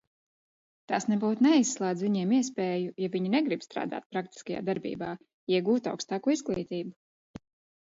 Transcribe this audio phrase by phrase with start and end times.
[0.91, 5.13] Tas nebūt neizslēdz viņiem iespēju, ja viņi negrib strādāt praktiskajā darbībā,
[5.55, 7.47] iegūt augstāko izglītību.